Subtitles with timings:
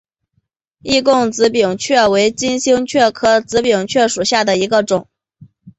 [0.81, 5.07] 易贡紫柄蕨为金星蕨科紫柄蕨属下的一个种。